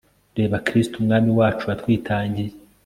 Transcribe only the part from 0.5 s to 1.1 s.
kristu